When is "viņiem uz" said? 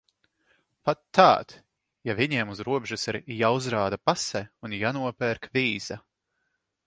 2.21-2.63